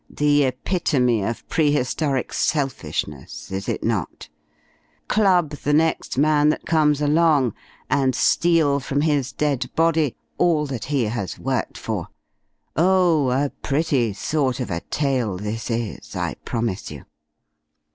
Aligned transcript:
The 0.09 0.45
epitome 0.45 1.21
of 1.23 1.47
prehistoric 1.47 2.33
selfishness, 2.33 3.51
is 3.51 3.69
it 3.69 3.83
not? 3.83 4.29
Club 5.07 5.51
the 5.51 5.73
next 5.75 6.17
man 6.17 6.49
that 6.49 6.65
comes 6.65 7.03
along, 7.03 7.53
and 7.87 8.15
steal 8.15 8.79
from 8.79 9.01
his 9.01 9.31
dead 9.31 9.69
body 9.75 10.15
all 10.39 10.65
that 10.65 10.85
he 10.85 11.03
has 11.03 11.37
worked 11.37 11.77
for. 11.77 12.07
Oh, 12.75 13.29
a 13.29 13.51
pretty 13.61 14.11
sort 14.13 14.59
of 14.59 14.71
a 14.71 14.79
tale 14.89 15.37
this 15.37 15.69
is, 15.69 16.15
I 16.15 16.33
promise 16.45 16.89
you! 16.89 17.05